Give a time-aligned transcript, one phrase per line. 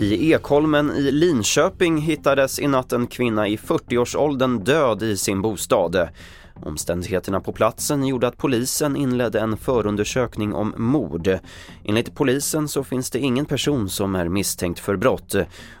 [0.00, 6.08] I Ekholmen i Linköping hittades i natt en kvinna i 40-årsåldern död i sin bostad.
[6.62, 11.38] Omständigheterna på platsen gjorde att polisen inledde en förundersökning om mord.
[11.84, 15.34] Enligt polisen så finns det ingen person som är misstänkt för brott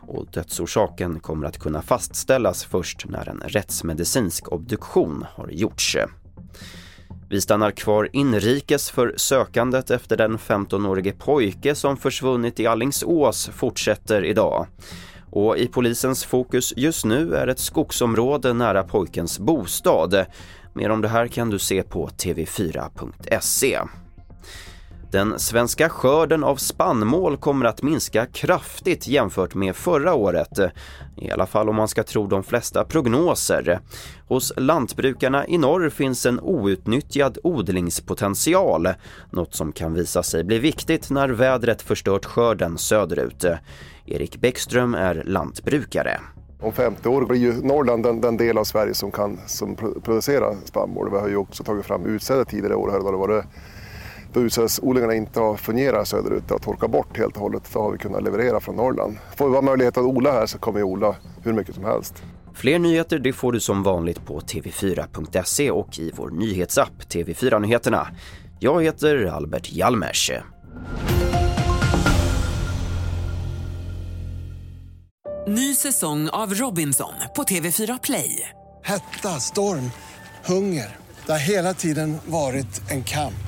[0.08, 5.96] och dödsorsaken kommer att kunna fastställas först när en rättsmedicinsk obduktion har gjorts.
[7.30, 14.24] Vi stannar kvar inrikes för sökandet efter den 15-årige pojke som försvunnit i Allingsås fortsätter
[14.24, 14.66] idag.
[15.30, 20.26] Och i polisens fokus just nu är ett skogsområde nära pojkens bostad.
[20.72, 23.78] Mer om det här kan du se på tv4.se.
[25.10, 30.58] Den svenska skörden av spannmål kommer att minska kraftigt jämfört med förra året.
[31.16, 33.80] I alla fall om man ska tro de flesta prognoser.
[34.26, 38.88] Hos lantbrukarna i norr finns en outnyttjad odlingspotential.
[39.30, 43.44] Något som kan visa sig bli viktigt när vädret förstört skörden söderut.
[44.06, 46.20] Erik Bäckström är lantbrukare.
[46.60, 50.54] Om 50 år blir ju Norrland den, den, del av Sverige som kan som producera
[50.64, 51.10] spannmål.
[51.10, 53.44] Vi har ju också tagit fram utsäde tidigare år här då det varit
[54.32, 57.98] då utsädesodlingarna inte har fungerat söderut och torkat bort helt och hållet så har vi
[57.98, 59.16] kunnat leverera från Norrland.
[59.36, 62.22] Får vi ha möjlighet att odla här så kommer vi odla hur mycket som helst.
[62.54, 68.08] Fler nyheter det får du som vanligt på tv4.se och i vår nyhetsapp TV4 Nyheterna.
[68.58, 70.30] Jag heter Albert Hjalmers.
[75.48, 78.48] Ny säsong av Robinson på TV4 Play.
[78.84, 79.90] Hetta, storm,
[80.44, 80.96] hunger.
[81.26, 83.47] Det har hela tiden varit en kamp.